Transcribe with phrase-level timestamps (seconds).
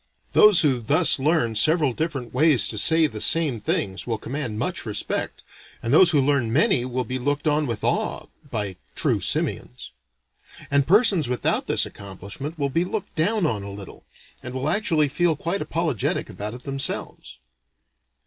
[0.33, 4.83] Those who thus learn several different ways to say the same things, will command much
[4.83, 5.43] respect,
[5.83, 9.91] and those who learn many will be looked on with awe by true simians.
[10.71, 14.03] And persons without this accomplishment will be looked down on a little,
[14.41, 17.37] and will actually feel quite apologetic about it themselves.